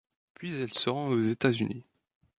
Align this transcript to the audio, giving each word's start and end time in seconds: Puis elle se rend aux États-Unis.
Puis 0.33 0.55
elle 0.59 0.73
se 0.73 0.89
rend 0.89 1.09
aux 1.11 1.19
États-Unis. 1.19 1.83